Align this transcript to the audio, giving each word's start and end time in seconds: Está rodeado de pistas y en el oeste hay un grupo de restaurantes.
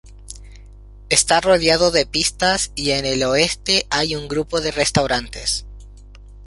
Está 1.09 1.41
rodeado 1.41 1.91
de 1.91 2.07
pistas 2.07 2.71
y 2.73 2.89
en 2.89 3.05
el 3.05 3.21
oeste 3.21 3.85
hay 3.91 4.15
un 4.15 4.27
grupo 4.27 4.59
de 4.59 4.71
restaurantes. 4.71 5.67